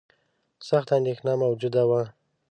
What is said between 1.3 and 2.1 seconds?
موجوده وه.